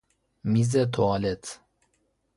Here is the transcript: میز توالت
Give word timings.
میز 0.43 0.77
توالت 0.77 1.59